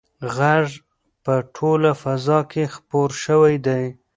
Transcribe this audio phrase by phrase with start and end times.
[0.35, 0.67] غږ
[1.23, 3.83] په ټوله فضا کې خپور شوی دی.